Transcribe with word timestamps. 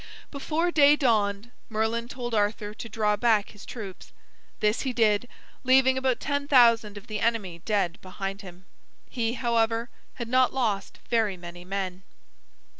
Before 0.31 0.71
day 0.71 0.95
dawned, 0.95 1.51
Merlin 1.69 2.07
told 2.07 2.33
Arthur 2.33 2.73
to 2.73 2.89
draw 2.89 3.15
back 3.15 3.51
his 3.51 3.67
troops. 3.67 4.11
This 4.59 4.81
he 4.81 4.93
did, 4.93 5.29
leaving 5.63 5.95
about 5.95 6.19
ten 6.19 6.47
thousand 6.47 6.97
of 6.97 7.05
the 7.05 7.19
enemy 7.19 7.61
dead 7.65 7.99
behind 8.01 8.41
him. 8.41 8.65
He, 9.11 9.33
however, 9.33 9.91
had 10.15 10.27
not 10.27 10.55
lost 10.55 10.97
very 11.11 11.37
many 11.37 11.63
men. 11.63 12.01